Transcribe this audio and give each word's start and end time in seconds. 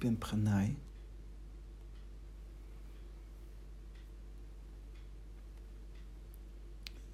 Pim 0.00 0.18
Pranay. 0.18 0.76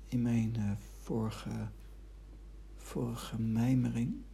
In 0.09 0.23
mijn 0.23 0.55
uh, 0.59 0.73
vorige, 1.03 1.69
vorige 2.75 3.41
mijmering 3.41 4.25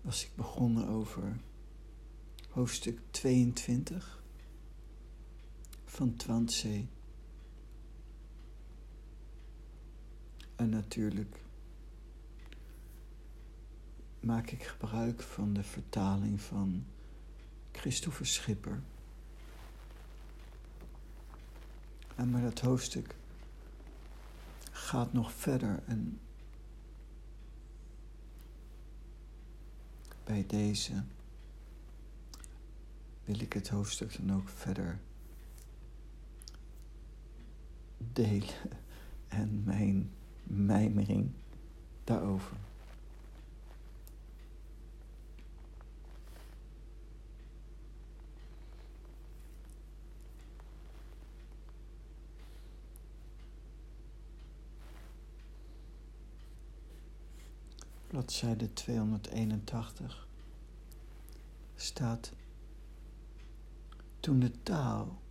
was 0.00 0.24
ik 0.24 0.30
begonnen 0.34 0.88
over 0.88 1.40
hoofdstuk 2.48 3.00
22 3.10 4.22
van 5.84 6.16
Twantse. 6.16 6.86
En 10.56 10.68
natuurlijk 10.68 11.43
maak 14.24 14.50
ik 14.50 14.62
gebruik 14.62 15.22
van 15.22 15.52
de 15.52 15.62
vertaling 15.62 16.40
van 16.40 16.84
Christopher 17.72 18.26
Schipper. 18.26 18.82
En 22.14 22.30
maar 22.30 22.42
dat 22.42 22.60
hoofdstuk 22.60 23.14
gaat 24.70 25.12
nog 25.12 25.32
verder 25.32 25.82
en 25.86 26.20
bij 30.24 30.46
deze 30.46 31.04
wil 33.24 33.40
ik 33.40 33.52
het 33.52 33.68
hoofdstuk 33.68 34.16
dan 34.16 34.36
ook 34.36 34.48
verder 34.48 35.00
delen 38.12 38.54
en 39.28 39.62
mijn 39.64 40.10
mijmering 40.42 41.30
daarover. 42.04 42.56
Bladzijde 58.14 58.72
281 58.72 60.28
staat 61.74 62.32
toen 64.20 64.38
de 64.40 64.62
taal 64.62 65.22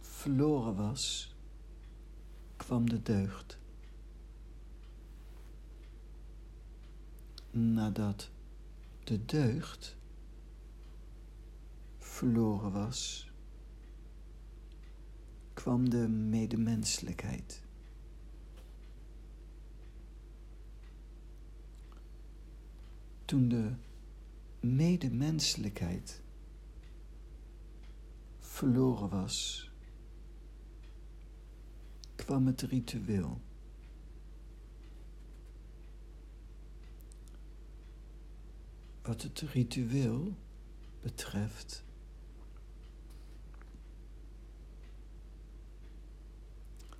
verloren 0.00 0.76
was, 0.76 1.34
kwam 2.56 2.88
de 2.88 3.02
deugd. 3.02 3.58
Nadat 7.50 8.30
de 9.04 9.24
deugd 9.24 9.96
verloren 11.98 12.72
was, 12.72 13.30
kwam 15.54 15.90
de 15.90 16.08
medemenselijkheid. 16.08 17.67
Toen 23.28 23.48
de 23.48 23.72
medemenselijkheid 24.60 26.22
verloren 28.38 29.08
was, 29.08 29.70
kwam 32.14 32.46
het 32.46 32.60
ritueel. 32.60 33.40
Wat 39.02 39.22
het 39.22 39.40
ritueel 39.40 40.36
betreft, 41.00 41.84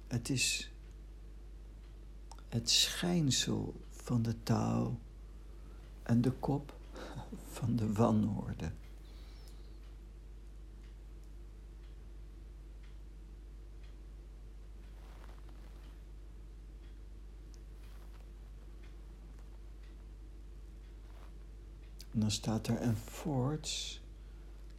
het 0.06 0.28
is 0.28 0.72
het 2.48 2.70
schijnsel 2.70 3.80
van 3.88 4.22
de 4.22 4.42
taal 4.42 5.06
en 6.08 6.20
de 6.20 6.30
kop 6.30 6.76
van 7.46 7.76
de 7.76 7.92
wanorde. 7.92 8.70
En 22.12 22.20
dan 22.20 22.30
staat 22.30 22.66
er 22.66 22.76
en 22.76 22.96
voorts 22.96 24.02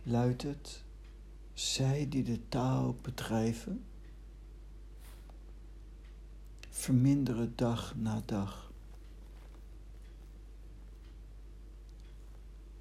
luidt 0.03 0.41
het, 0.41 0.83
zij 1.53 2.09
die 2.09 2.23
de 2.23 2.47
taal 2.49 2.95
bedrijven, 3.01 3.85
verminderen 6.69 7.53
dag 7.55 7.95
na 7.95 8.21
dag. 8.25 8.68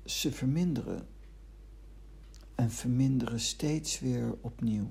Ze 0.09 0.33
verminderen 0.33 1.07
en 2.55 2.71
verminderen 2.71 3.41
steeds 3.41 4.01
weer 4.01 4.37
opnieuw. 4.41 4.89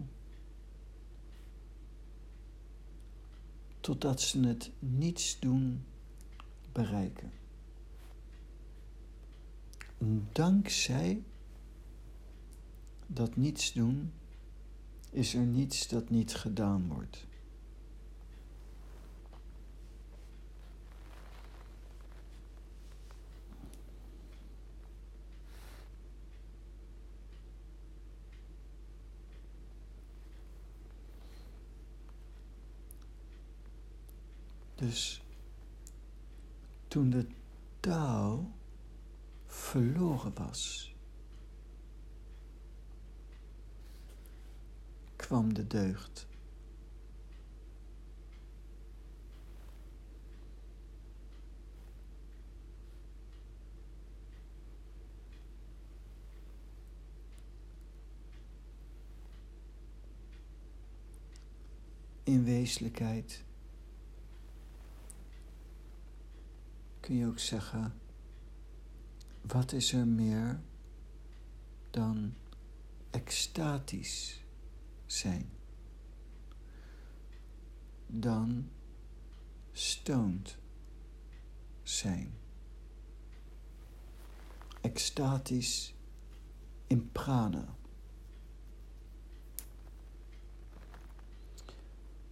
Totdat 3.80 4.22
ze 4.22 4.40
het 4.48 4.72
niets 4.80 5.40
doen 5.40 5.84
bereiken 6.72 7.32
dankzij 10.32 11.24
dat 13.08 13.36
niets 13.36 13.74
doen, 13.74 14.12
is 15.12 15.34
er 15.34 15.46
niets 15.46 15.88
dat 15.88 16.10
niet 16.10 16.36
gedaan 16.36 16.88
wordt. 16.88 17.27
Dus 34.98 35.22
toen 36.88 37.10
de 37.10 37.28
taal 37.80 38.52
verloren 39.46 40.34
was, 40.34 40.96
kwam 45.16 45.54
de 45.54 45.68
deugd. 45.68 46.28
In 62.24 62.44
wezenlijkheid 62.44 63.46
kun 67.08 67.16
je 67.16 67.28
ook 67.28 67.40
zeggen 67.40 68.00
wat 69.42 69.72
is 69.72 69.94
er 69.94 70.08
meer 70.08 70.62
dan 71.90 72.34
extatisch 73.10 74.44
zijn? 75.06 75.50
Dan 78.08 78.70
stoned 79.72 80.58
zijn. 81.84 82.34
Extatisch 84.82 85.94
in 86.88 87.12
prana. 87.12 87.76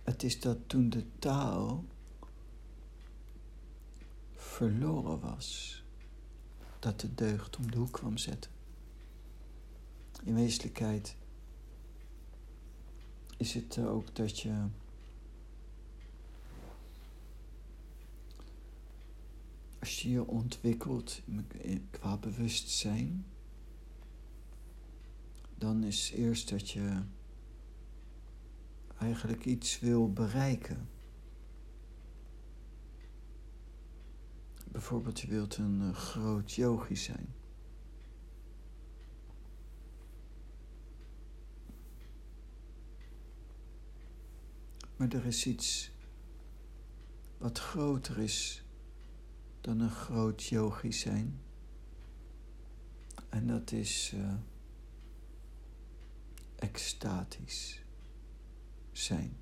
Het 0.04 0.24
is 0.24 0.40
dat 0.40 0.58
toen 0.68 0.90
de 0.90 1.06
taal 1.20 1.86
verloren 4.56 5.20
was 5.20 5.84
dat 6.80 7.00
de 7.00 7.16
deugd 7.16 7.58
om 7.58 7.72
de 7.72 7.78
hoek 7.78 7.92
kwam 7.92 8.18
zetten. 8.18 8.52
In 10.24 10.36
wezenlijkheid 10.36 11.16
is 13.38 13.54
het 13.54 13.78
ook 13.78 14.16
dat 14.16 14.40
je 14.40 14.68
als 19.80 20.02
je 20.02 20.10
je 20.10 20.28
ontwikkelt 20.28 21.22
qua 21.90 22.18
bewustzijn, 22.18 23.26
dan 25.56 25.84
is 25.84 26.12
eerst 26.12 26.50
dat 26.50 26.70
je 26.70 27.02
eigenlijk 28.98 29.46
iets 29.46 29.80
wil 29.80 30.14
bereiken. 30.14 30.95
Bijvoorbeeld 34.76 35.20
je 35.20 35.28
wilt 35.28 35.58
een 35.58 35.82
uh, 35.82 35.94
groot 35.94 36.54
yogi 36.54 36.96
zijn. 36.96 37.34
Maar 44.96 45.14
er 45.14 45.26
is 45.26 45.46
iets 45.46 45.92
wat 47.38 47.60
groter 47.60 48.18
is 48.18 48.64
dan 49.62 49.80
een 49.80 49.92
groot 49.92 50.44
yogi 50.44 50.92
zijn. 50.92 51.42
En 53.30 53.48
dat 53.48 53.72
is 53.72 54.12
uh, 54.16 54.34
extatisch 56.56 57.82
zijn. 58.92 59.38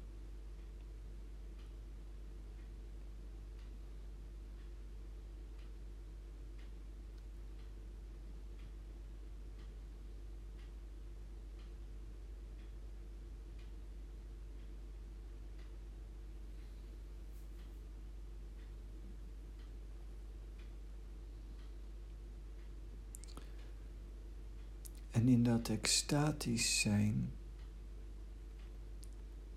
En 25.14 25.28
in 25.28 25.43
dat 25.58 25.70
extatisch 25.70 26.80
zijn 26.80 27.34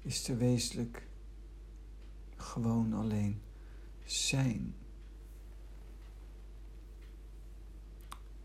is 0.00 0.28
er 0.28 0.36
wezenlijk 0.38 1.08
gewoon 2.36 2.92
alleen 2.92 3.40
zijn. 4.04 4.74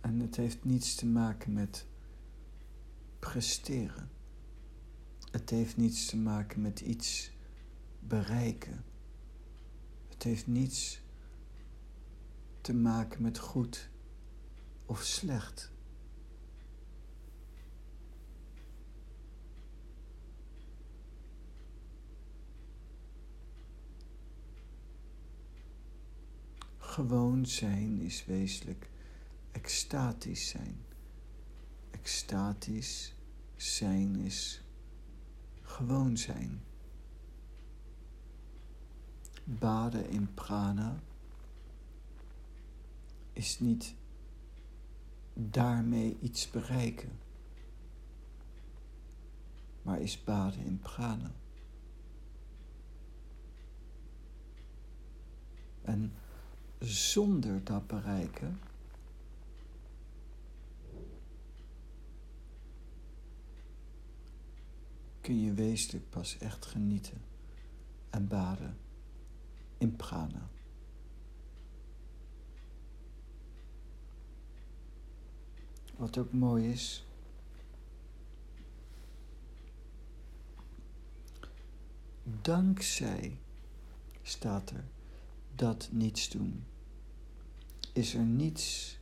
En 0.02 0.20
het 0.20 0.36
heeft 0.36 0.64
niets 0.64 0.96
te 0.96 1.06
maken 1.06 1.54
met 1.54 1.86
presteren. 3.20 4.10
Het 5.32 5.50
heeft 5.50 5.78
niets 5.78 6.06
te 6.06 6.18
maken 6.18 6.62
met 6.62 6.80
iets 6.80 7.32
bereiken. 8.00 8.84
Het 10.08 10.24
heeft 10.24 10.48
niets 10.48 11.02
te 12.62 12.74
maken 12.74 13.22
met 13.22 13.38
goed 13.38 13.90
of 14.86 15.02
slecht. 15.02 15.72
Gewoon 26.92 27.46
zijn 27.46 28.00
is 28.00 28.26
wezenlijk 28.26 28.90
extatisch 29.52 30.50
zijn. 30.50 30.86
Extatisch 31.92 33.16
zijn 33.56 34.16
is 34.16 34.64
gewoon 35.62 36.18
zijn. 36.18 36.64
Baden 39.44 40.10
in 40.10 40.34
prana 40.34 41.00
is 43.34 43.60
niet 43.60 43.96
daarmee 45.34 46.18
iets 46.22 46.50
bereiken, 46.50 47.20
maar 49.82 50.02
is 50.02 50.24
baden 50.24 50.66
in 50.66 50.80
prana. 50.80 51.32
En 55.82 56.14
zonder 56.82 57.64
dat 57.64 57.88
bereiken. 57.88 58.60
kun 65.22 65.42
je 65.42 65.54
wezenlijk 65.54 66.10
pas 66.10 66.38
echt 66.38 66.66
genieten 66.66 67.22
en 68.10 68.28
baden 68.28 68.78
in 69.78 69.96
prana. 69.96 70.50
Wat 75.96 76.18
ook 76.18 76.32
mooi 76.34 76.72
is. 76.72 77.06
Dankzij 82.24 83.38
staat 84.22 84.70
er 84.70 84.84
dat 85.56 85.90
niets 85.92 86.30
doen 86.30 86.66
is 87.94 88.14
er 88.14 88.26
niets 88.26 88.98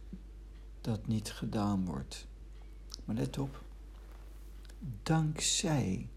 dat 0.81 1.07
niet 1.07 1.31
gedaan 1.31 1.85
wordt. 1.85 2.27
Maar 3.05 3.15
let 3.15 3.37
op, 3.37 3.63
dankzij 5.03 6.09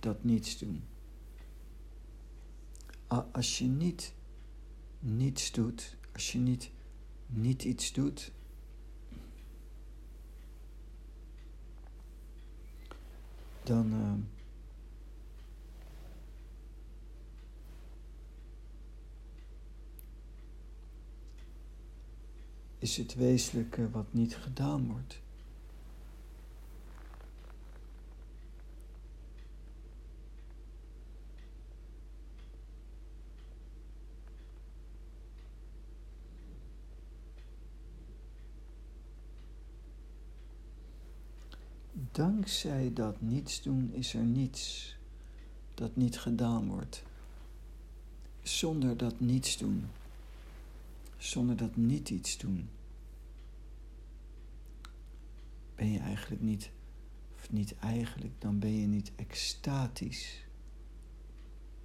dat 0.00 0.24
niets 0.24 0.58
doen. 0.58 0.84
Als 3.32 3.58
je 3.58 3.64
niet 3.64 4.14
niets 4.98 5.52
doet, 5.52 5.96
als 6.12 6.32
je 6.32 6.38
niet 6.38 6.70
niet 7.26 7.64
iets 7.64 7.92
doet, 7.92 8.32
dan. 13.62 13.92
Uh, 13.92 14.41
is 22.82 22.96
het 22.96 23.14
wezenlijke 23.14 23.90
wat 23.90 24.06
niet 24.10 24.36
gedaan 24.36 24.86
wordt. 24.86 25.20
Dankzij 42.12 42.92
dat 42.92 43.20
niets 43.20 43.62
doen 43.62 43.92
is 43.92 44.14
er 44.14 44.24
niets 44.24 44.96
dat 45.74 45.96
niet 45.96 46.18
gedaan 46.18 46.68
wordt. 46.68 47.02
Zonder 48.42 48.96
dat 48.96 49.20
niets 49.20 49.56
doen 49.58 49.90
zonder 51.22 51.56
dat 51.56 51.76
niet 51.76 52.10
iets 52.10 52.38
doen, 52.38 52.68
ben 55.74 55.92
je 55.92 55.98
eigenlijk 55.98 56.42
niet, 56.42 56.70
of 57.34 57.50
niet 57.50 57.76
eigenlijk, 57.76 58.40
dan 58.40 58.58
ben 58.58 58.80
je 58.80 58.86
niet 58.86 59.12
extatisch 59.16 60.46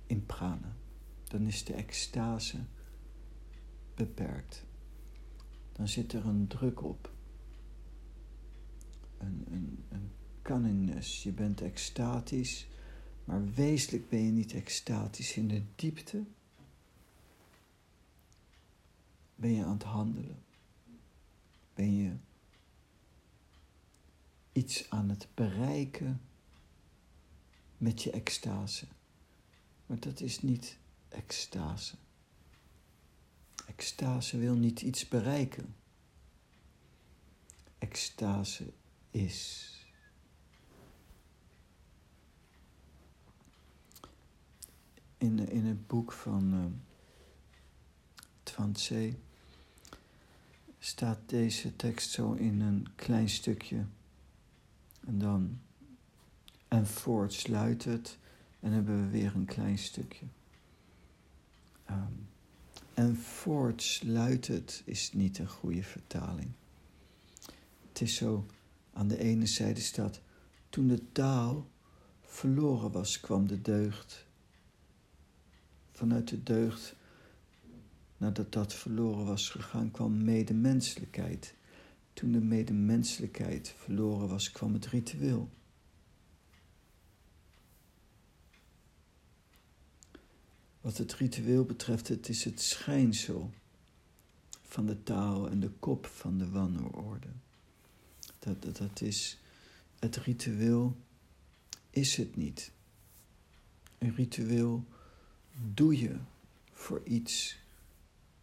in 0.06 0.26
prana. 0.26 0.76
Dan 1.24 1.42
is 1.42 1.64
de 1.64 1.74
extase 1.74 2.58
beperkt. 3.96 4.66
Dan 5.72 5.88
zit 5.88 6.14
er 6.14 6.26
een 6.26 6.48
druk 6.48 6.84
op. 6.84 7.12
Een, 9.18 9.46
een, 9.52 9.84
een. 9.90 10.12
Je 11.24 11.32
bent 11.32 11.62
extatisch, 11.62 12.68
maar 13.24 13.54
wezenlijk 13.54 14.10
ben 14.10 14.26
je 14.26 14.32
niet 14.32 14.54
extatisch 14.54 15.38
in 15.38 15.48
de 15.48 15.62
diepte 15.76 16.26
ben 19.38 19.54
je 19.54 19.64
aan 19.64 19.74
het 19.74 19.84
handelen? 19.84 20.44
Ben 21.74 21.96
je 21.96 22.16
iets 24.52 24.90
aan 24.90 25.10
het 25.10 25.28
bereiken 25.34 26.22
met 27.78 28.04
je 28.04 28.12
extase? 28.12 28.88
Maar 29.86 30.00
dat 30.00 30.20
is 30.20 30.42
niet 30.42 30.78
extase. 31.10 31.96
Extase 33.66 34.38
wil 34.38 34.56
niet 34.56 34.82
iets 34.82 35.08
bereiken. 35.08 35.76
Extase 37.78 38.74
is. 39.12 39.72
In, 45.18 45.50
in 45.50 45.66
het 45.66 45.88
boek 45.88 46.12
van 46.12 46.54
uh, 46.54 46.66
Twansee 48.58 49.18
staat 50.80 51.20
deze 51.26 51.76
tekst 51.76 52.12
zo 52.12 52.34
in 52.34 52.62
een 52.62 52.88
klein 52.96 53.30
stukje. 53.30 53.86
En 55.08 55.20
dan. 55.20 55.60
En 56.68 56.88
voortsluit 56.88 57.84
het. 57.84 58.18
En 58.60 58.72
hebben 58.72 59.04
we 59.04 59.10
weer 59.10 59.36
een 59.36 59.46
klein 59.46 59.78
stukje. 59.78 60.26
Um, 61.90 62.28
en 62.94 63.16
voortsluit 63.16 64.48
het 64.48 64.82
is 64.86 65.14
niet 65.14 65.40
een 65.40 65.50
goede 65.50 65.84
vertaling. 65.84 66.52
Het 67.88 68.02
is 68.02 68.16
zo, 68.16 68.46
aan 68.94 69.08
de 69.08 69.18
ene 69.18 69.46
zijde 69.46 69.82
staat, 69.82 70.22
toen 70.70 70.88
de 70.88 71.12
taal 71.12 71.68
verloren 72.22 72.92
was, 72.92 73.20
kwam 73.20 73.48
de 73.48 73.62
deugd. 73.62 74.26
Vanuit 75.92 76.28
de 76.28 76.44
deugd 76.44 76.96
nadat 78.18 78.52
dat 78.52 78.74
verloren 78.74 79.26
was 79.26 79.50
gegaan, 79.50 79.92
kwam 79.92 80.24
medemenselijkheid. 80.24 81.56
Toen 82.14 82.32
de 82.32 82.42
medemenselijkheid 82.42 83.74
verloren 83.78 84.28
was, 84.28 84.52
kwam 84.52 84.74
het 84.74 84.86
ritueel. 84.86 85.50
Wat 90.82 90.98
het 90.98 91.14
ritueel 91.14 91.66
betreft, 91.66 92.08
het 92.08 92.30
is 92.30 92.44
het 92.44 92.62
schijnsel 92.62 93.52
van 94.64 94.86
de 94.86 95.04
taal 95.04 95.50
en 95.50 95.60
de 95.60 95.70
kop 95.70 96.06
van 96.06 96.38
de 96.38 96.50
wanorde. 96.50 97.28
Dat, 98.40 98.62
dat, 98.62 98.78
dat 98.78 99.02
is 99.02 99.40
het 100.00 100.16
ritueel, 100.16 100.98
is 101.90 102.16
het 102.16 102.36
niet. 102.36 102.72
Een 103.98 104.16
ritueel 104.16 104.86
doe 105.74 105.98
je 105.98 106.16
voor 106.72 107.02
iets. 107.04 107.58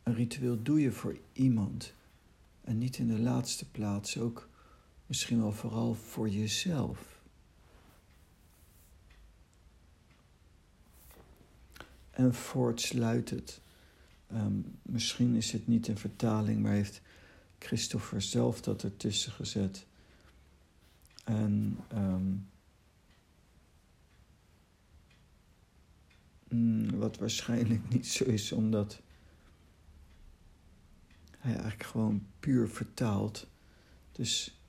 Een 0.04 0.14
ritueel 0.14 0.62
doe 0.62 0.80
je 0.80 0.92
voor 0.92 1.16
iemand. 1.32 1.94
En 2.60 2.78
niet 2.78 2.98
in 2.98 3.08
de 3.08 3.18
laatste 3.18 3.70
plaats 3.70 4.18
ook 4.18 4.48
misschien 5.06 5.40
wel 5.40 5.52
vooral 5.52 5.94
voor 5.94 6.28
jezelf. 6.28 7.20
En 12.10 12.34
voortsluit 12.34 13.30
het. 13.30 13.60
Um, 14.32 14.78
misschien 14.82 15.34
is 15.34 15.52
het 15.52 15.66
niet 15.66 15.88
een 15.88 15.98
vertaling, 15.98 16.62
maar 16.62 16.72
heeft 16.72 17.00
Christopher 17.58 18.22
zelf 18.22 18.60
dat 18.60 18.82
ertussen 18.82 19.32
gezet. 19.32 19.86
En 21.24 21.78
um, 21.94 22.48
wat 26.94 27.18
waarschijnlijk 27.18 27.88
niet 27.88 28.06
zo 28.06 28.24
is, 28.24 28.52
omdat 28.52 29.00
hij 31.44 31.52
eigenlijk 31.52 31.90
gewoon 31.90 32.26
puur 32.40 32.68
vertaalt. 32.68 33.46
Dus, 34.12 34.60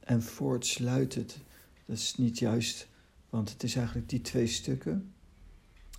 en 0.00 0.22
voortsluit 0.22 1.14
het, 1.14 1.38
dat 1.86 1.96
is 1.96 2.16
niet 2.16 2.38
juist, 2.38 2.88
want 3.30 3.50
het 3.50 3.62
is 3.62 3.76
eigenlijk 3.76 4.08
die 4.08 4.20
twee 4.20 4.46
stukken, 4.46 5.12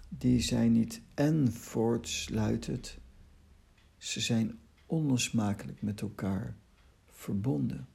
die 0.10 0.42
zijn 0.42 0.72
niet 0.72 1.02
en 1.14 1.54
voortsluitend, 1.54 2.98
ze 3.98 4.20
zijn 4.20 4.60
onlosmakelijk 4.86 5.82
met 5.82 6.02
elkaar 6.02 6.56
verbonden. 7.10 7.88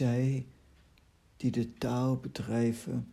Zij 0.00 0.46
die 1.36 1.50
de 1.50 1.74
taal 1.74 2.16
bedrijven, 2.16 3.12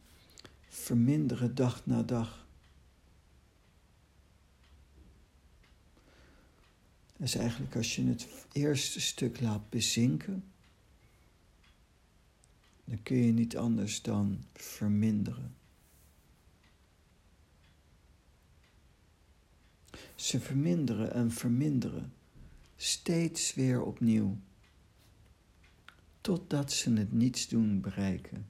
verminderen 0.68 1.56
dag 1.56 1.86
na 1.86 2.04
dag. 2.04 2.48
Is 7.18 7.36
eigenlijk 7.36 7.76
als 7.76 7.96
je 7.96 8.04
het 8.08 8.28
eerste 8.52 9.02
stuk 9.02 9.40
laat 9.40 9.70
bezinken, 9.70 10.44
dan 12.84 13.04
kun 13.04 13.18
je 13.18 13.32
niet 13.32 13.58
anders 13.58 14.02
dan 14.02 14.44
verminderen. 14.54 15.56
Ze 20.16 20.40
verminderen 20.40 21.14
en 21.14 21.32
verminderen, 21.32 22.14
steeds 22.76 23.54
weer 23.54 23.82
opnieuw 23.82 24.38
totdat 26.28 26.72
ze 26.72 26.94
het 26.94 27.12
niets 27.12 27.48
doen 27.48 27.82
bereiken. 27.82 28.48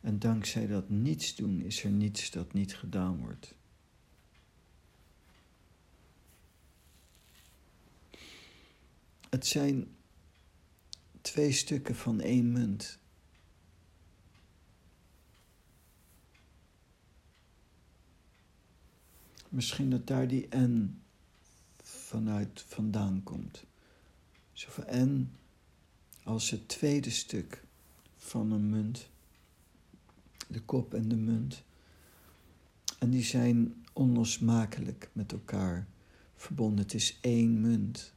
En 0.00 0.18
dankzij 0.18 0.66
dat 0.66 0.88
niets 0.88 1.34
doen 1.34 1.60
is 1.60 1.84
er 1.84 1.90
niets 1.90 2.30
dat 2.30 2.52
niet 2.52 2.76
gedaan 2.76 3.18
wordt. 3.18 3.54
Het 9.30 9.46
zijn 9.46 9.96
twee 11.20 11.52
stukken 11.52 11.94
van 11.94 12.20
één 12.20 12.52
munt. 12.52 12.98
Misschien 19.48 19.90
dat 19.90 20.06
daar 20.06 20.28
die 20.28 20.48
N 20.56 21.02
vanuit 21.82 22.64
vandaan 22.66 23.22
komt. 23.22 23.64
Zo 24.52 24.70
van 24.70 24.84
N 24.90 25.37
als 26.28 26.50
het 26.50 26.68
tweede 26.68 27.10
stuk 27.10 27.62
van 28.16 28.52
een 28.52 28.68
munt. 28.68 29.08
De 30.48 30.60
kop 30.60 30.94
en 30.94 31.08
de 31.08 31.16
munt. 31.16 31.62
En 32.98 33.10
die 33.10 33.24
zijn 33.24 33.84
onlosmakelijk 33.92 35.10
met 35.12 35.32
elkaar 35.32 35.86
verbonden. 36.36 36.84
Het 36.84 36.94
is 36.94 37.18
één 37.20 37.60
munt. 37.60 38.12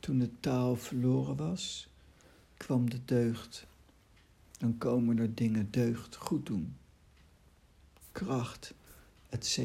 Toen 0.00 0.18
de 0.18 0.40
taal 0.40 0.76
verloren 0.76 1.36
was, 1.36 1.88
kwam 2.56 2.90
de 2.90 3.04
deugd. 3.04 3.66
Dan 4.58 4.78
komen 4.78 5.18
er 5.18 5.34
dingen 5.34 5.70
deugd 5.70 6.16
goed 6.16 6.46
doen 6.46 6.78
kracht, 8.12 8.74
etc., 9.28 9.58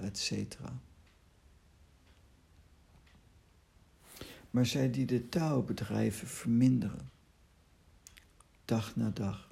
etc. 0.00 0.56
Maar 4.50 4.66
zij 4.66 4.90
die 4.90 5.06
de 5.06 5.28
taalbedrijven 5.28 6.28
verminderen, 6.28 7.10
dag 8.64 8.96
na 8.96 9.10
dag. 9.10 9.49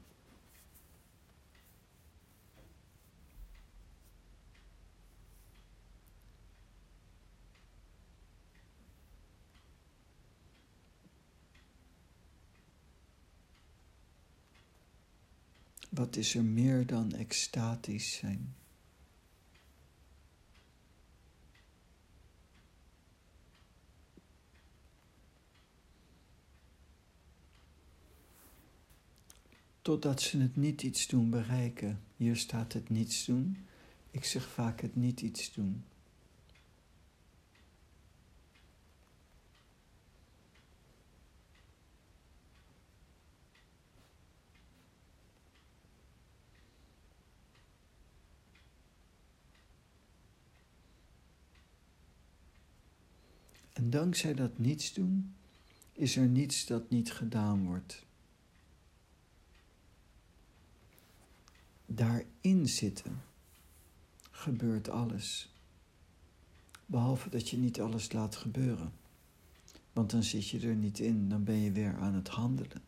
Wat 15.99 16.17
is 16.17 16.35
er 16.35 16.45
meer 16.45 16.87
dan 16.87 17.13
extatisch 17.13 18.17
zijn? 18.17 18.55
Totdat 29.83 30.21
ze 30.21 30.39
het 30.39 30.57
niet 30.57 30.83
iets 30.83 31.07
doen 31.07 31.31
bereiken. 31.31 32.01
Hier 32.17 32.37
staat 32.37 32.73
het 32.73 32.89
niets 32.89 33.25
doen. 33.25 33.67
Ik 34.11 34.25
zeg 34.25 34.49
vaak 34.49 34.81
het 34.81 34.97
niet 34.97 35.21
iets 35.21 35.53
doen. 35.53 35.85
Dankzij 53.91 54.35
dat 54.35 54.59
niets 54.59 54.93
doen, 54.93 55.35
is 55.93 56.17
er 56.17 56.27
niets 56.27 56.67
dat 56.67 56.91
niet 56.91 57.13
gedaan 57.13 57.65
wordt. 57.65 58.07
Daarin 61.87 62.69
zitten 62.69 63.23
gebeurt 64.31 64.89
alles. 64.89 65.53
Behalve 66.87 67.31
dat 67.31 67.49
je 67.49 67.57
niet 67.57 67.81
alles 67.81 68.13
laat 68.13 68.37
gebeuren. 68.37 68.93
Want 69.93 70.11
dan 70.11 70.23
zit 70.23 70.49
je 70.49 70.61
er 70.61 70.75
niet 70.75 70.99
in, 70.99 71.29
dan 71.29 71.45
ben 71.45 71.57
je 71.57 71.73
weer 71.73 71.97
aan 71.97 72.15
het 72.15 72.29
handelen. 72.29 72.83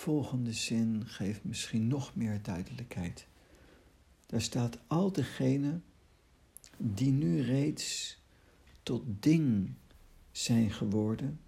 Volgende 0.00 0.52
zin 0.52 1.06
geeft 1.06 1.44
misschien 1.44 1.86
nog 1.86 2.14
meer 2.14 2.42
duidelijkheid. 2.42 3.26
Daar 4.26 4.40
staat 4.40 4.78
al 4.86 5.12
degenen 5.12 5.84
die 6.76 7.12
nu 7.12 7.40
reeds 7.40 8.18
tot 8.82 9.02
ding 9.06 9.72
zijn 10.32 10.70
geworden, 10.70 11.40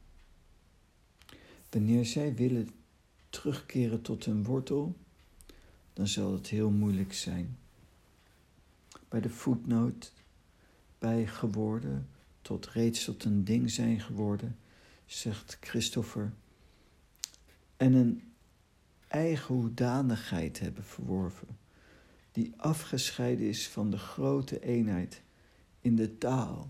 wanneer 1.71 2.04
zij 2.04 2.35
willen 2.35 2.68
terugkeren 3.30 4.02
tot 4.02 4.25
hun 4.25 4.44
wortel, 4.44 4.97
dan 5.92 6.06
zal 6.06 6.32
het 6.32 6.49
heel 6.49 6.71
moeilijk 6.71 7.12
zijn. 7.12 7.59
bij 9.09 9.21
de 9.21 9.30
voetnoot 9.30 10.12
bij 10.99 11.26
geworden, 11.26 12.09
tot 12.42 12.66
reeds 12.66 13.04
tot 13.04 13.25
een 13.25 13.44
ding 13.44 13.71
zijn 13.71 14.00
geworden, 14.00 14.56
zegt 15.06 15.56
Christopher, 15.61 16.32
en 17.76 17.92
een 17.92 18.32
eigen 19.12 19.54
hoedanigheid 19.54 20.59
hebben 20.59 20.85
verworven, 20.85 21.59
die 22.33 22.52
afgescheiden 22.57 23.49
is 23.49 23.69
van 23.69 23.90
de 23.90 23.99
grote 23.99 24.61
eenheid 24.61 25.23
in 25.81 25.97
de 25.97 26.19
taal. 26.19 26.69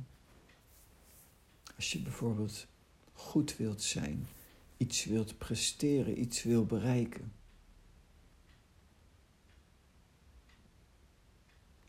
Als 1.76 1.92
je 1.92 2.02
bijvoorbeeld 2.02 2.66
goed 3.12 3.56
wilt 3.56 3.82
zijn, 3.82 4.26
iets 4.76 5.04
wilt 5.04 5.38
presteren, 5.38 6.20
iets 6.20 6.42
wil 6.42 6.64
bereiken, 6.64 7.32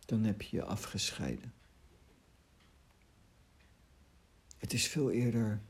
dan 0.06 0.24
heb 0.24 0.42
je 0.42 0.56
je 0.56 0.64
afgescheiden. 0.64 1.54
Het 4.58 4.74
is 4.74 4.88
veel 4.88 5.12
eerder 5.12 5.62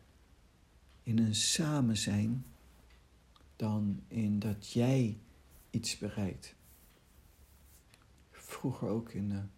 in 1.03 1.17
een 1.17 1.35
samen 1.35 1.97
zijn 1.97 2.45
dan 3.63 4.03
in 4.07 4.39
dat 4.39 4.71
jij 4.71 5.19
iets 5.69 5.97
bereikt. 5.97 6.55
Vroeger 8.31 8.87
ook 8.87 9.11
in 9.11 9.31
een 9.31 9.51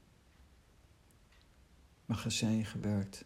magazijn 2.06 2.66
gewerkt. 2.66 3.26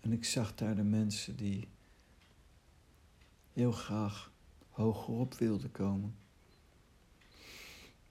En 0.00 0.12
ik 0.12 0.24
zag 0.24 0.54
daar 0.54 0.76
de 0.76 0.82
mensen 0.82 1.36
die 1.36 1.68
heel 3.52 3.72
graag 3.72 4.32
hogerop 4.68 5.34
wilden 5.34 5.70
komen. 5.70 6.16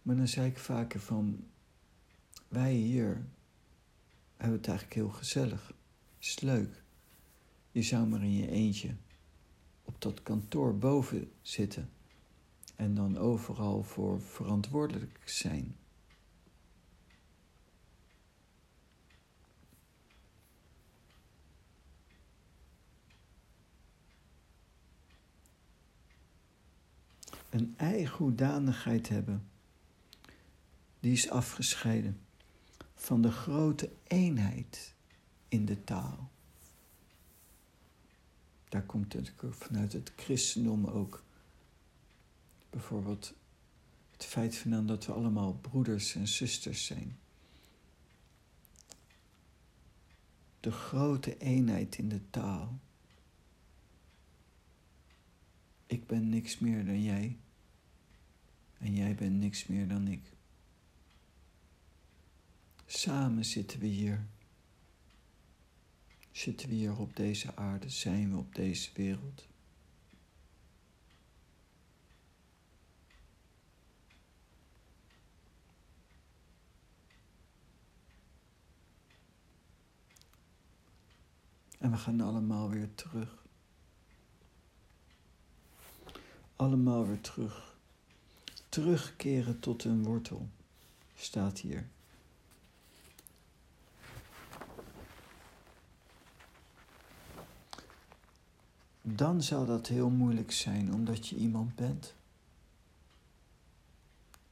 Maar 0.02 0.16
dan 0.16 0.28
zei 0.28 0.48
ik 0.48 0.58
vaker 0.58 1.00
van, 1.00 1.48
wij 2.48 2.74
hier 2.74 3.26
hebben 4.38 4.58
het 4.58 4.68
eigenlijk 4.68 4.96
heel 4.96 5.10
gezellig. 5.10 5.74
Is 6.20 6.40
leuk. 6.40 6.83
Je 7.74 7.82
zou 7.82 8.08
maar 8.08 8.24
in 8.24 8.34
je 8.34 8.50
eentje 8.50 8.96
op 9.84 10.02
dat 10.02 10.24
kantoor 10.24 10.78
boven 10.78 11.32
zitten 11.42 11.90
en 12.76 12.94
dan 12.96 13.18
overal 13.18 13.84
voor 13.84 14.22
verantwoordelijk 14.22 15.20
zijn. 15.26 15.76
Een 27.50 27.74
eigen 27.78 28.18
hoedanigheid 28.18 29.10
hebben, 29.10 29.48
die 31.00 31.12
is 31.12 31.30
afgescheiden 31.30 32.20
van 32.96 33.22
de 33.22 33.32
grote 33.32 33.92
eenheid 34.04 34.96
in 35.48 35.66
de 35.66 35.84
taal. 35.84 36.32
Daar 38.74 38.84
komt 38.84 39.14
het 39.14 39.34
vanuit 39.50 39.94
het 39.94 40.12
christendom 40.16 40.86
ook. 40.86 41.24
Bijvoorbeeld 42.70 43.34
het 44.12 44.26
feit 44.26 44.56
van 44.56 44.88
dat 44.88 45.06
we 45.06 45.12
allemaal 45.12 45.54
broeders 45.54 46.16
en 46.16 46.28
zusters 46.28 46.86
zijn. 46.86 47.18
De 50.60 50.72
grote 50.72 51.38
eenheid 51.38 51.98
in 51.98 52.10
de 52.10 52.30
taal. 52.30 52.80
Ik 55.86 56.08
ben 56.08 56.30
niks 56.30 56.60
meer 56.60 56.86
dan 56.86 57.04
jij. 57.04 57.38
En 58.78 58.96
jij 58.96 59.16
bent 59.16 59.40
niks 59.40 59.68
meer 59.68 59.88
dan 59.88 60.08
ik. 60.08 60.32
Samen 62.86 63.46
zitten 63.46 63.80
we 63.80 63.88
hier. 63.88 64.28
Zitten 66.34 66.70
we 66.70 66.76
hier 66.76 66.98
op 67.00 67.16
deze 67.16 67.56
aarde, 67.56 67.90
zijn 67.90 68.32
we 68.32 68.38
op 68.38 68.56
deze 68.56 68.90
wereld. 68.94 69.48
En 81.78 81.92
we 81.92 81.98
gaan 81.98 82.22
allemaal 82.22 82.70
weer 82.70 82.96
terug. 82.96 83.46
Allemaal 86.56 87.08
weer 87.08 87.22
terug. 87.22 87.78
Terugkeren 88.70 89.60
tot 89.60 89.84
een 89.84 90.04
wortel, 90.04 90.50
staat 91.16 91.60
hier. 91.60 91.88
Dan 99.06 99.44
zou 99.44 99.66
dat 99.66 99.88
heel 99.88 100.10
moeilijk 100.10 100.52
zijn 100.52 100.94
omdat 100.94 101.28
je 101.28 101.36
iemand 101.36 101.76
bent. 101.76 102.14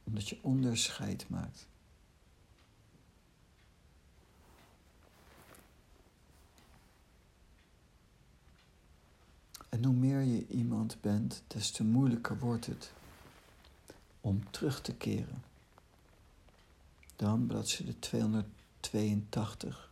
Omdat 0.04 0.30
je 0.30 0.40
onderscheid 0.42 1.30
maakt. 1.30 1.68
En 9.70 9.86
hoe 9.86 9.96
meer 9.96 10.22
je 10.22 10.48
iemand 10.48 11.02
bent, 11.02 11.44
des 11.48 11.72
te 11.72 11.84
moeilijker 11.84 12.40
wordt 12.40 12.66
het 12.66 12.94
om 14.22 14.50
terug 14.50 14.82
te 14.82 14.94
keren. 14.94 15.44
Dan 17.16 17.48
bladzijde 17.48 18.00
282. 18.00 19.92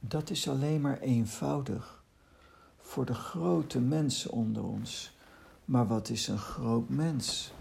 Dat 0.00 0.30
is 0.30 0.48
alleen 0.48 0.80
maar 0.80 0.98
eenvoudig 0.98 2.03
voor 2.94 3.04
de 3.04 3.14
grote 3.14 3.80
mensen 3.80 4.30
onder 4.30 4.64
ons. 4.64 5.12
Maar 5.64 5.86
wat 5.86 6.08
is 6.08 6.28
een 6.28 6.38
groot 6.38 6.88
mens? 6.88 7.52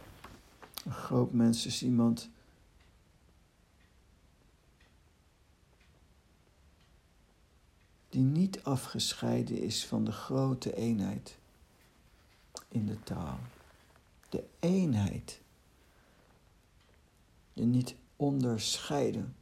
Een 0.86 0.94
groot 0.94 1.32
mens 1.32 1.66
is 1.66 1.84
iemand 1.84 2.30
die 8.10 8.22
niet 8.22 8.64
afgescheiden 8.64 9.62
is 9.62 9.86
van 9.86 10.04
de 10.04 10.12
grote 10.12 10.76
eenheid 10.76 11.38
in 12.68 12.86
de 12.86 13.04
taal. 13.04 13.40
De 14.30 14.44
eenheid. 14.60 15.42
Je 17.54 17.64
niet 17.64 17.96
onderscheiden, 18.16 19.36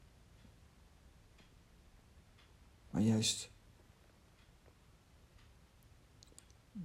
maar 2.90 3.02
juist 3.02 3.51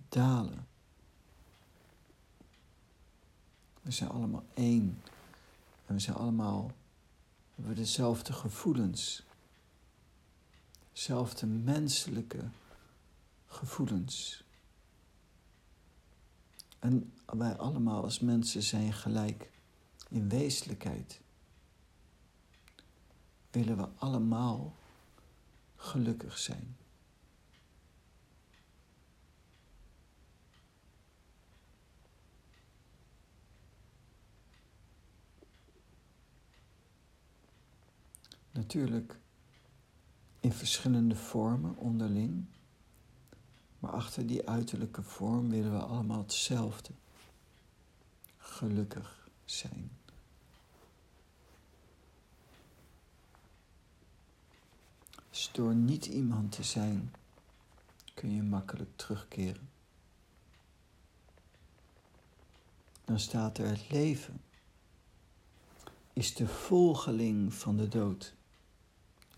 dalen. 0.09 0.66
We 3.82 3.90
zijn 3.90 4.11
allemaal 4.11 4.44
één. 4.54 5.02
En 5.87 5.94
we 5.94 6.00
zijn 6.00 6.16
allemaal, 6.16 6.70
hebben 7.54 7.74
we 7.74 7.80
dezelfde 7.80 8.32
gevoelens. 8.32 9.22
Dezelfde 10.92 11.46
menselijke 11.46 12.48
gevoelens. 13.46 14.44
En 16.78 17.12
wij 17.26 17.56
allemaal 17.56 18.02
als 18.02 18.20
mensen 18.20 18.62
zijn 18.62 18.92
gelijk 18.92 19.50
in 20.09 20.28
wezenlijkheid. 20.28 21.20
Willen 23.50 23.76
we 23.76 23.88
allemaal 23.98 24.74
gelukkig 25.76 26.38
zijn. 26.38 26.75
Natuurlijk 38.56 39.18
in 40.40 40.52
verschillende 40.52 41.16
vormen 41.16 41.76
onderling. 41.76 42.44
Maar 43.78 43.90
achter 43.90 44.26
die 44.26 44.48
uiterlijke 44.48 45.02
vorm 45.02 45.50
willen 45.50 45.72
we 45.72 45.78
allemaal 45.78 46.18
hetzelfde. 46.18 46.92
Gelukkig 48.36 49.28
zijn. 49.44 49.90
Dus 55.30 55.50
door 55.52 55.74
niet 55.74 56.06
iemand 56.06 56.52
te 56.52 56.62
zijn, 56.62 57.14
kun 58.14 58.34
je 58.34 58.42
makkelijk 58.42 58.96
terugkeren. 58.96 59.68
Dan 63.04 63.20
staat 63.20 63.58
er 63.58 63.66
het 63.66 63.90
leven 63.90 64.40
is 66.16 66.34
de 66.34 66.46
volgeling 66.46 67.54
van 67.54 67.76
de 67.76 67.88
dood 67.88 68.34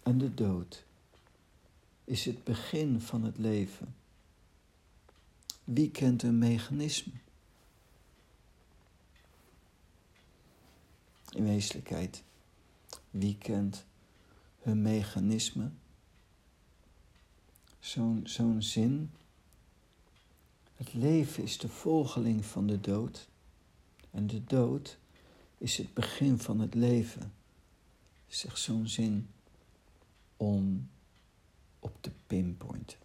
en 0.09 0.18
de 0.18 0.35
dood 0.35 0.85
is 2.05 2.25
het 2.25 2.44
begin 2.44 3.01
van 3.01 3.25
het 3.25 3.38
leven. 3.38 3.94
Wie 5.64 5.90
kent 5.90 6.23
een 6.23 6.38
mechanisme? 6.38 7.12
In 11.31 11.44
wezenlijkheid, 11.44 12.23
wie 13.11 13.38
kent 13.38 13.85
hun 14.62 14.83
mechanisme? 14.83 15.71
Zo'n 17.79 18.21
zo'n 18.25 18.62
zin. 18.62 19.11
Het 20.75 20.94
leven 20.94 21.42
is 21.42 21.59
de 21.59 21.68
volgeling 21.68 22.44
van 22.44 22.66
de 22.66 22.81
dood. 22.81 23.29
En 24.11 24.27
de 24.27 24.44
dood 24.44 24.99
is 25.59 25.77
het 25.77 25.94
begin 25.94 26.38
van 26.38 26.61
het 26.61 26.75
leven. 26.75 27.33
Zeg 28.27 28.59
zo'n 28.59 28.87
zin 28.87 29.29
om 30.38 30.90
op 31.79 31.96
de 32.01 32.11
pinpoint. 32.27 32.98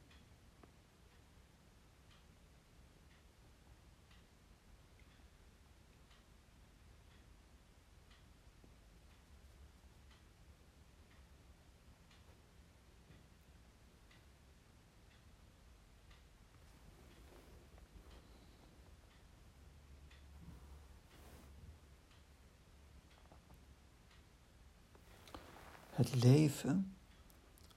Het 25.94 26.24
leven 26.24 26.93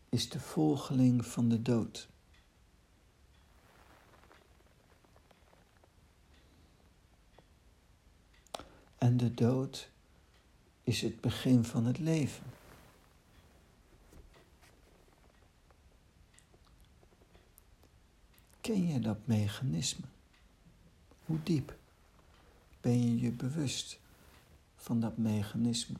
is 0.08 0.28
de 0.28 0.40
volgeling 0.40 1.26
van 1.26 1.48
de 1.48 1.62
dood. 1.62 2.08
En 8.98 9.16
de 9.16 9.34
dood 9.34 9.90
is 10.82 11.00
het 11.00 11.20
begin 11.20 11.64
van 11.64 11.84
het 11.84 11.98
leven. 11.98 12.44
Ken 18.60 18.86
je 18.86 19.00
dat 19.00 19.26
mechanisme? 19.26 20.04
Hoe 21.24 21.42
diep 21.42 21.76
ben 22.80 23.02
je 23.02 23.20
je 23.20 23.30
bewust 23.30 24.00
van 24.76 25.00
dat 25.00 25.16
mechanisme? 25.16 25.96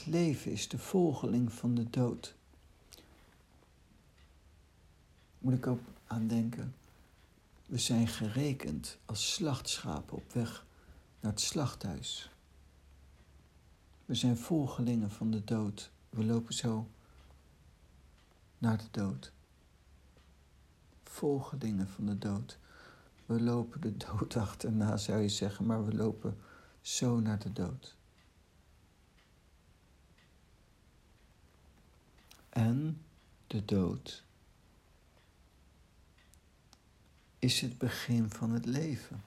Het 0.00 0.08
leven 0.08 0.52
is 0.52 0.68
de 0.68 0.78
volgeling 0.78 1.52
van 1.52 1.74
de 1.74 1.90
dood. 1.90 2.34
Moet 5.38 5.52
ik 5.52 5.66
ook 5.66 5.80
aan 6.06 6.26
denken. 6.26 6.74
We 7.66 7.78
zijn 7.78 8.08
gerekend 8.08 8.98
als 9.04 9.32
slachtschapen 9.32 10.16
op 10.16 10.32
weg 10.32 10.66
naar 11.20 11.32
het 11.32 11.40
slachthuis. 11.40 12.30
We 14.04 14.14
zijn 14.14 14.36
volgelingen 14.36 15.10
van 15.10 15.30
de 15.30 15.44
dood. 15.44 15.90
We 16.10 16.24
lopen 16.24 16.54
zo 16.54 16.88
naar 18.58 18.78
de 18.78 18.88
dood. 18.90 19.32
Volgelingen 21.04 21.88
van 21.88 22.06
de 22.06 22.18
dood. 22.18 22.58
We 23.26 23.40
lopen 23.40 23.80
de 23.80 23.96
dood 23.96 24.36
achterna, 24.46 24.96
zou 24.96 25.20
je 25.20 25.28
zeggen, 25.28 25.66
maar 25.66 25.84
we 25.84 25.94
lopen 25.94 26.36
zo 26.80 27.20
naar 27.20 27.38
de 27.38 27.52
dood. 27.52 27.98
En 32.50 33.04
de 33.46 33.64
dood 33.64 34.24
is 37.38 37.60
het 37.60 37.78
begin 37.78 38.30
van 38.30 38.50
het 38.50 38.66
leven. 38.66 39.24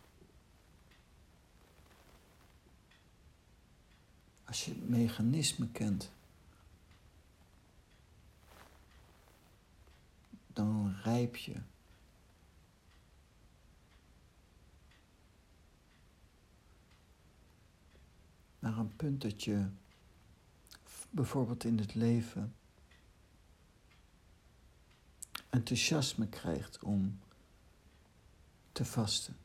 Als 4.44 4.66
je 4.66 4.72
het 4.72 4.90
mechanisme 4.90 5.68
kent, 5.72 6.12
dan 10.48 10.96
rijp 11.04 11.36
je. 11.36 11.56
Naar 18.60 18.78
een 18.78 18.96
punt 18.96 19.22
dat 19.22 19.44
je 19.44 19.68
bijvoorbeeld 21.10 21.64
in 21.64 21.78
het 21.78 21.96
leven 21.96 22.56
enthousiasme 25.54 26.28
krijgt 26.28 26.84
om 26.84 27.20
te 28.72 28.86
vasten. 28.86 29.38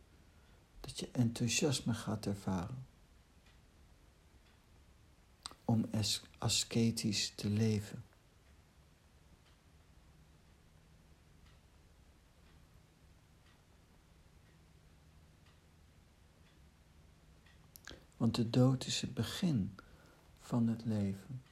Dat 0.81 0.99
je 0.99 1.09
enthousiasme 1.13 1.95
gaat 1.95 2.27
ervaren. 2.27 2.87
Om 5.65 5.91
ascetisch 6.39 7.33
te 7.35 7.49
leven. 7.49 8.05
Want 18.17 18.35
de 18.35 18.51
dood 18.51 18.87
is 18.87 19.01
het 19.01 19.15
begin 19.15 19.75
van 20.41 20.69
het 20.69 20.85
leven. 20.85 21.43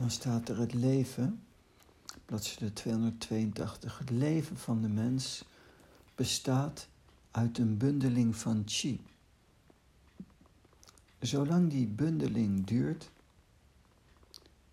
Dan 0.00 0.10
staat 0.10 0.48
er 0.48 0.58
het 0.58 0.74
leven, 0.74 1.42
bladzijde 2.24 2.72
282, 2.72 3.98
het 3.98 4.10
leven 4.10 4.56
van 4.56 4.80
de 4.82 4.88
mens 4.88 5.44
bestaat 6.14 6.88
uit 7.30 7.58
een 7.58 7.76
bundeling 7.76 8.36
van 8.36 8.62
chi. 8.66 9.00
Zolang 11.18 11.70
die 11.70 11.86
bundeling 11.86 12.66
duurt, 12.66 13.10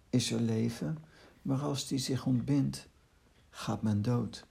is 0.09 0.31
er 0.31 0.39
leven, 0.39 0.97
maar 1.41 1.61
als 1.61 1.87
die 1.87 1.99
zich 1.99 2.25
ontbindt, 2.25 2.87
gaat 3.49 3.81
men 3.81 4.01
dood. 4.01 4.45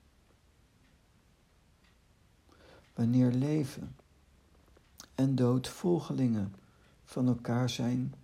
Wanneer 2.94 3.30
leven 3.30 3.96
en 5.14 5.34
dood 5.34 5.68
volgelingen 5.68 6.54
van 7.04 7.26
elkaar 7.26 7.70
zijn, 7.70 8.14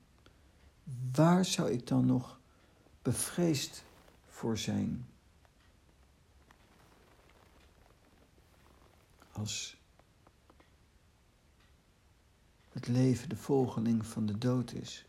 waar 1.13 1.45
zou 1.45 1.71
ik 1.71 1.87
dan 1.87 2.07
nog 2.07 2.41
bevreesd 3.03 3.85
voor 4.29 4.59
zijn. 4.59 5.07
Als 9.33 9.77
het 12.73 12.87
leven 12.87 13.29
de 13.29 13.37
volgeling 13.37 14.07
van 14.07 14.27
de 14.27 14.39
dood 14.39 14.73
is. 14.73 15.05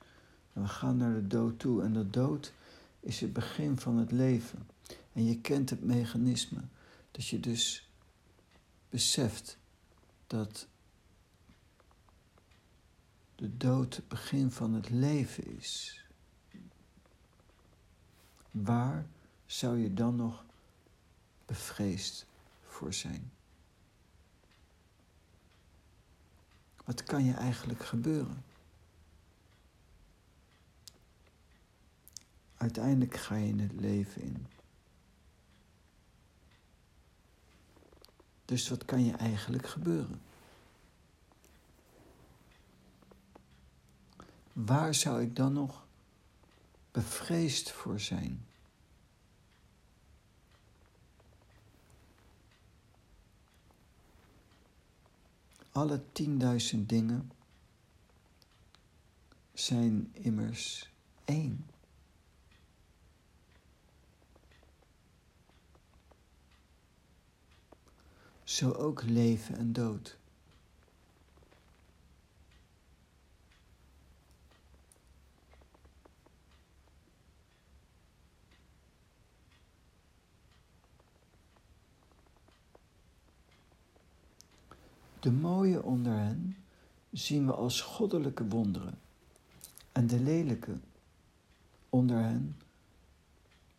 En 0.53 0.61
we 0.61 0.67
gaan 0.67 0.97
naar 0.97 1.13
de 1.13 1.27
dood 1.27 1.59
toe 1.59 1.83
en 1.83 1.93
de 1.93 2.09
dood 2.09 2.53
is 2.99 3.19
het 3.19 3.33
begin 3.33 3.79
van 3.79 3.97
het 3.97 4.11
leven. 4.11 4.67
En 5.13 5.25
je 5.25 5.41
kent 5.41 5.69
het 5.69 5.83
mechanisme. 5.83 6.61
Dat 7.11 7.27
je 7.27 7.39
dus 7.39 7.89
beseft 8.89 9.57
dat 10.27 10.67
de 13.35 13.57
dood 13.57 13.95
het 13.95 14.07
begin 14.07 14.51
van 14.51 14.73
het 14.73 14.89
leven 14.89 15.57
is 15.57 16.02
waar 18.53 19.05
zou 19.45 19.77
je 19.77 19.93
dan 19.93 20.15
nog 20.15 20.45
bevreesd 21.45 22.25
voor 22.65 22.93
zijn? 22.93 23.31
Wat 26.85 27.03
kan 27.03 27.23
je 27.23 27.33
eigenlijk 27.33 27.85
gebeuren? 27.85 28.43
Uiteindelijk 32.57 33.15
ga 33.15 33.35
je 33.35 33.47
in 33.47 33.59
het 33.59 33.71
leven 33.71 34.21
in. 34.21 34.47
Dus 38.45 38.69
wat 38.69 38.85
kan 38.85 39.05
je 39.05 39.11
eigenlijk 39.11 39.67
gebeuren? 39.67 40.21
Waar 44.53 44.93
zou 44.93 45.21
ik 45.21 45.35
dan 45.35 45.53
nog 45.53 45.82
bevreesd 46.93 47.71
voor 47.71 47.99
zijn. 47.99 48.45
Alle 55.71 56.03
tienduizend 56.11 56.89
dingen 56.89 57.31
zijn 59.53 60.09
immers 60.13 60.89
één. 61.25 61.65
Zo 68.43 68.71
ook 68.71 69.03
leven 69.03 69.57
en 69.57 69.73
dood. 69.73 70.17
De 85.23 85.31
mooie 85.31 85.83
onder 85.83 86.13
hen 86.13 86.57
zien 87.11 87.45
we 87.45 87.53
als 87.53 87.81
goddelijke 87.81 88.47
wonderen 88.47 88.99
en 89.91 90.07
de 90.07 90.19
lelijke 90.19 90.79
onder 91.89 92.17
hen 92.17 92.57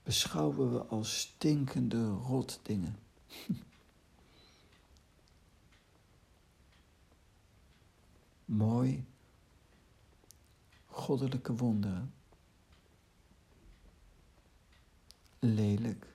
beschouwen 0.02 0.72
we 0.72 0.85
als 0.85 1.20
stinkende 1.20 2.07
rotdingen. 2.07 2.98
Mooi, 8.44 9.04
goddelijke 10.87 11.54
wonderen. 11.54 12.14
Lelijk, 15.38 16.07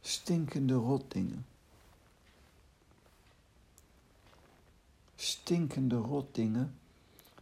stinkende 0.00 0.74
rotdingen. 0.74 1.47
Stinkende 5.20 5.96
rotdingen 5.96 6.74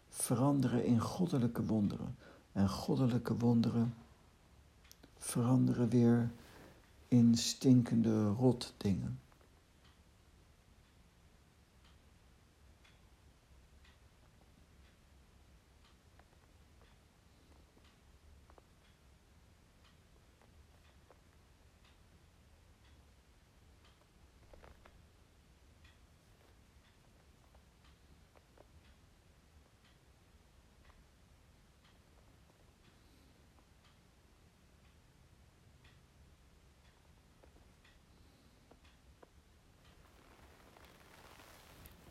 veranderen 0.09 0.85
in 0.85 1.01
goddelijke 1.01 1.65
wonderen. 1.65 2.17
En 2.53 2.69
goddelijke 2.69 3.37
wonderen 3.37 3.95
veranderen 5.19 5.89
weer 5.89 6.31
in 7.09 7.37
stinkende 7.37 8.29
rotdingen. 8.29 9.21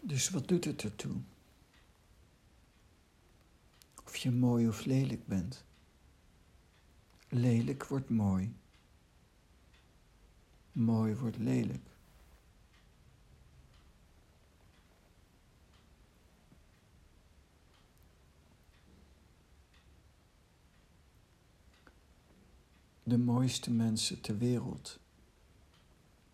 Dus 0.08 0.30
wat 0.30 0.48
doet 0.48 0.66
het 0.66 0.84
ertoe? 0.84 1.16
Of 4.06 4.16
je 4.16 4.32
mooi 4.32 4.68
of 4.68 4.86
lelijk 4.86 5.28
bent. 5.28 5.64
Lelijk 7.30 7.88
wordt 7.88 8.10
mooi. 8.10 8.54
Mooi 10.72 11.16
wordt 11.16 11.38
lelijk. 11.38 11.88
De 23.04 23.18
mooiste 23.18 23.72
mensen 23.72 24.22
ter 24.22 24.38
wereld 24.38 25.00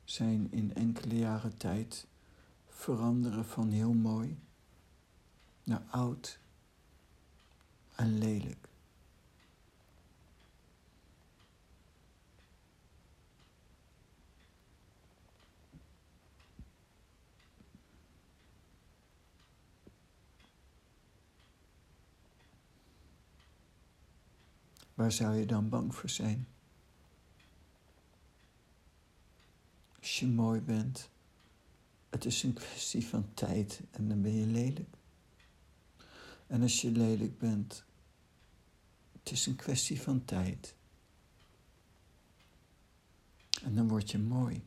zijn 0.03 0.51
in 0.51 0.73
enkele 0.73 1.17
jaren 1.17 1.57
tijd 1.57 2.09
veranderen 2.81 3.45
van 3.45 3.71
heel 3.71 3.93
mooi 3.93 4.39
naar 5.63 5.83
oud 5.89 6.39
en 7.95 8.17
lelijk. 8.17 8.69
Waar 24.93 25.11
zou 25.11 25.35
je 25.35 25.45
dan 25.45 25.69
bang 25.69 25.95
voor 25.95 26.09
zijn? 26.09 26.47
Als 29.99 30.19
je 30.19 30.27
mooi 30.27 30.61
bent 30.61 31.09
het 32.11 32.25
is 32.25 32.43
een 32.43 32.53
kwestie 32.53 33.07
van 33.07 33.33
tijd 33.33 33.81
en 33.91 34.07
dan 34.07 34.21
ben 34.21 34.35
je 34.35 34.45
lelijk. 34.45 34.95
En 36.47 36.61
als 36.61 36.81
je 36.81 36.91
lelijk 36.91 37.39
bent, 37.39 37.83
het 39.11 39.31
is 39.31 39.45
een 39.45 39.55
kwestie 39.55 40.01
van 40.01 40.25
tijd. 40.25 40.75
En 43.63 43.75
dan 43.75 43.87
word 43.87 44.11
je 44.11 44.19
mooi. 44.19 44.63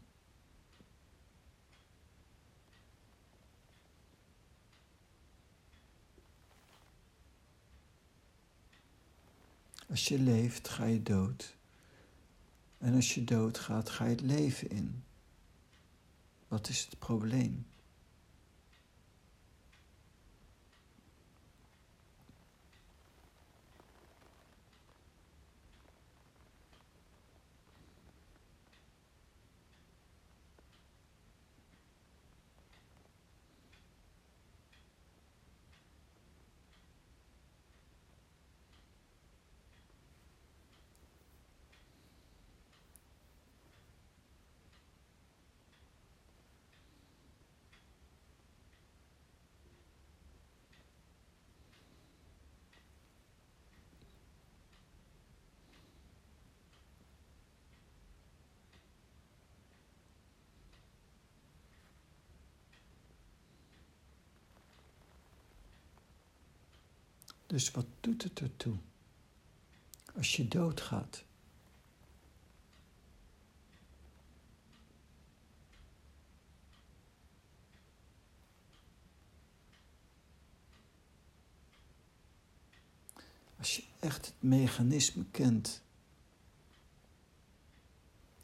Als 9.88 10.08
je 10.08 10.18
leeft, 10.18 10.68
ga 10.68 10.84
je 10.84 11.02
dood. 11.02 11.56
En 12.78 12.94
als 12.94 13.14
je 13.14 13.24
dood 13.24 13.58
gaat, 13.58 13.90
ga 13.90 14.04
je 14.04 14.10
het 14.10 14.20
leven 14.20 14.70
in. 14.70 15.04
Wat 16.54 16.68
is 16.68 16.84
het 16.84 16.98
probleem? 16.98 17.66
Dus 67.46 67.70
wat 67.70 67.86
doet 68.00 68.22
het 68.22 68.40
ertoe 68.40 68.76
als 70.16 70.36
je 70.36 70.48
doodgaat? 70.48 71.24
Als 83.58 83.76
je 83.76 83.82
echt 84.00 84.26
het 84.26 84.34
mechanisme 84.38 85.24
kent. 85.30 85.82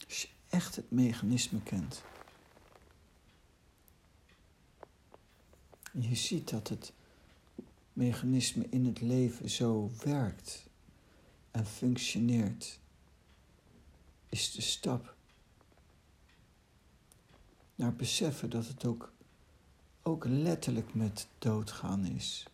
Als 0.06 0.22
je 0.22 0.28
echt 0.48 0.76
het 0.76 0.90
mechanisme 0.90 1.62
kent. 1.62 2.02
En 5.92 6.02
je 6.02 6.14
ziet 6.14 6.50
dat 6.50 6.68
het 6.68 6.92
mechanisme 8.00 8.66
in 8.70 8.84
het 8.84 9.00
leven 9.00 9.50
zo 9.50 9.90
werkt 10.04 10.66
en 11.50 11.66
functioneert, 11.66 12.80
is 14.28 14.52
de 14.52 14.60
stap 14.60 15.14
naar 17.74 17.94
beseffen 17.94 18.50
dat 18.50 18.66
het 18.66 18.84
ook, 18.84 19.12
ook 20.02 20.24
letterlijk 20.24 20.94
met 20.94 21.26
doodgaan 21.38 22.04
is. 22.04 22.46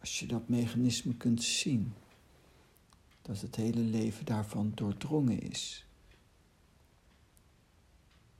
Als 0.00 0.18
je 0.18 0.26
dat 0.26 0.48
mechanisme 0.48 1.14
kunt 1.14 1.42
zien, 1.42 1.92
dat 3.22 3.40
het 3.40 3.56
hele 3.56 3.80
leven 3.80 4.24
daarvan 4.24 4.72
doordrongen 4.74 5.40
is, 5.40 5.86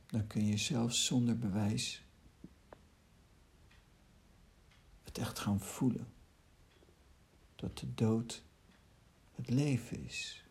dan 0.07 0.27
kun 0.27 0.47
je 0.47 0.57
zelfs 0.57 1.05
zonder 1.05 1.39
bewijs 1.39 2.03
het 5.13 5.21
echt 5.21 5.39
gaan 5.39 5.61
voelen. 5.61 6.13
Dat 7.57 7.79
de 7.79 7.95
dood 7.95 8.43
het 9.35 9.51
leven 9.51 10.05
is. 10.05 10.45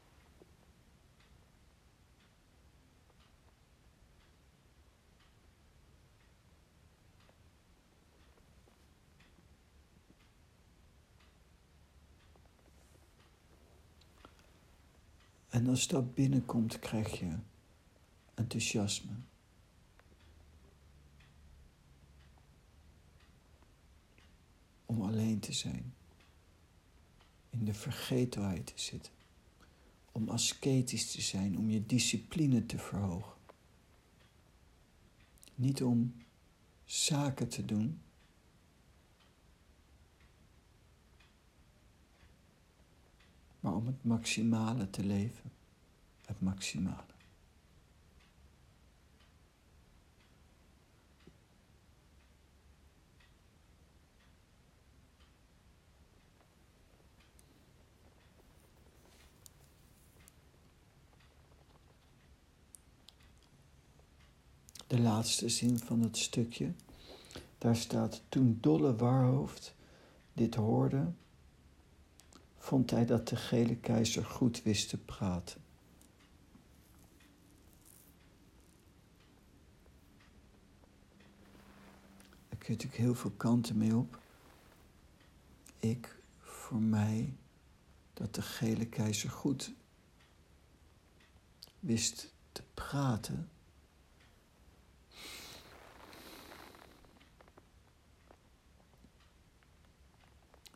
En 15.50 15.68
als 15.68 15.88
dat 15.88 16.14
binnenkomt, 16.14 16.80
krijg 16.80 17.20
je 17.20 17.36
enthousiasme. 18.34 19.12
Om 24.86 25.02
alleen 25.02 25.31
te 25.42 25.54
zijn. 25.54 25.94
In 27.50 27.66
de 27.66 27.74
vergetelheid 27.74 28.66
te 28.66 28.74
zitten. 28.76 29.14
Om 30.12 30.30
asketisch 30.30 31.12
te 31.12 31.22
zijn, 31.22 31.58
om 31.58 31.70
je 31.70 31.86
discipline 31.86 32.66
te 32.66 32.78
verhogen. 32.78 33.34
Niet 35.56 35.84
om 35.84 36.16
zaken 36.86 37.48
te 37.48 37.66
doen 37.66 38.02
maar 43.62 43.76
om 43.76 43.86
het 43.86 44.04
maximale 44.04 44.90
te 44.90 45.04
leven. 45.04 45.52
Het 46.26 46.42
maximale. 46.42 47.11
De 64.92 65.00
laatste 65.02 65.50
zin 65.50 65.80
van 65.80 66.02
het 66.02 66.18
stukje, 66.18 66.74
daar 67.58 67.76
staat: 67.76 68.22
Toen 68.30 68.58
Dolle 68.62 68.96
Warhoofd 68.96 69.76
dit 70.34 70.56
hoorde, 70.56 71.12
vond 72.58 72.92
hij 72.92 73.06
dat 73.06 73.28
de 73.28 73.36
gele 73.36 73.76
keizer 73.76 74.26
goed 74.26 74.64
wist 74.64 74.90
te 74.90 74.98
praten. 74.98 75.62
Er 82.50 82.58
kun 82.58 82.68
je 82.68 82.72
natuurlijk 82.72 83.02
heel 83.02 83.16
veel 83.16 83.34
kanten 83.38 83.78
mee 83.78 83.96
op. 83.96 84.20
Ik, 85.80 86.16
voor 86.40 86.82
mij, 86.82 87.34
dat 88.14 88.36
de 88.36 88.42
gele 88.42 88.86
keizer 88.86 89.30
goed 89.30 89.74
wist 91.80 92.34
te 92.52 92.64
praten. 92.74 93.50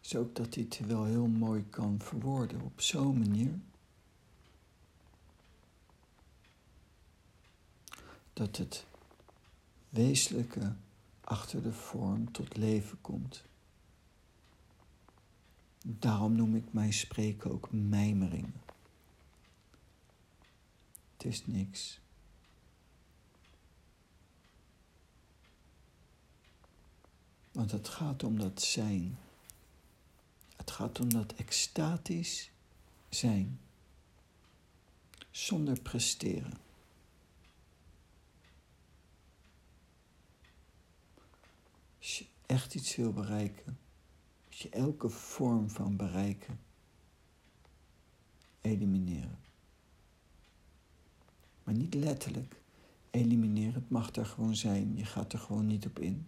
Is 0.06 0.16
ook 0.16 0.36
dat 0.36 0.56
hij 0.56 0.64
het 0.64 0.88
wel 0.88 1.04
heel 1.04 1.28
mooi 1.28 1.66
kan 1.70 2.00
verwoorden 2.00 2.62
op 2.62 2.82
zo'n 2.82 3.18
manier. 3.18 3.60
Dat 8.34 8.58
het 8.58 8.86
wezenlijke 9.90 10.76
achter 11.22 11.64
de 11.64 11.74
vorm 11.74 12.32
tot 12.32 12.58
leven 12.58 13.02
komt. 13.02 13.44
Daarom 15.86 16.36
noem 16.36 16.56
ik 16.56 16.74
mijn 16.74 16.94
spreken 16.94 17.52
ook 17.52 17.72
mijmeringen. 17.72 18.62
Het 21.14 21.26
is 21.26 21.46
niks. 21.46 22.00
Want 27.52 27.72
het 27.72 27.88
gaat 27.88 28.24
om 28.24 28.40
dat 28.40 28.62
zijn. 28.62 29.18
Het 30.66 30.74
gaat 30.74 31.00
om 31.00 31.10
dat 31.10 31.34
extatisch 31.34 32.52
zijn, 33.10 33.60
zonder 35.32 35.82
presteren. 35.82 36.58
Als 42.00 42.18
je 42.18 42.26
echt 42.46 42.76
iets 42.76 42.96
wil 42.96 43.14
bereiken, 43.14 43.78
moet 44.46 44.58
je 44.58 44.70
elke 44.70 45.10
vorm 45.10 45.70
van 45.70 45.96
bereiken 45.96 46.60
elimineren. 48.62 49.40
Maar 51.64 51.76
niet 51.76 51.94
letterlijk 51.94 52.56
elimineren, 53.12 53.74
het 53.74 53.90
mag 53.90 54.16
er 54.16 54.26
gewoon 54.26 54.56
zijn, 54.56 54.98
je 54.98 55.06
gaat 55.06 55.34
er 55.34 55.40
gewoon 55.40 55.68
niet 55.68 55.86
op 55.86 56.00
in. 56.00 56.28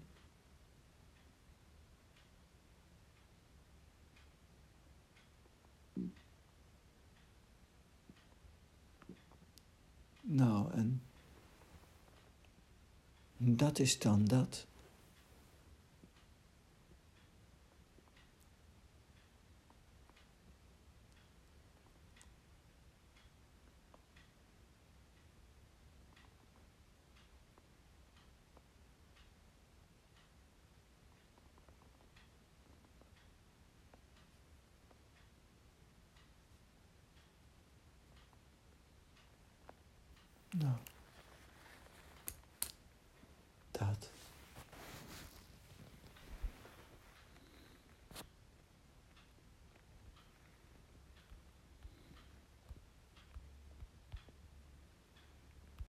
Nou, 10.30 10.72
en 10.72 11.02
dat 13.38 13.67
is 13.80 14.00
dan 14.00 14.26
dat. 14.26 14.66